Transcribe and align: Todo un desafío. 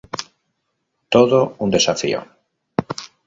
Todo 1.13 1.39
un 1.63 1.69
desafío. 1.75 2.19